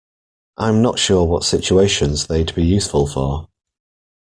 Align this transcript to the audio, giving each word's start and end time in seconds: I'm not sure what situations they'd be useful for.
I'm 0.57 0.81
not 0.81 0.97
sure 0.97 1.25
what 1.27 1.43
situations 1.43 2.25
they'd 2.25 2.55
be 2.55 2.65
useful 2.65 3.05
for. 3.05 3.49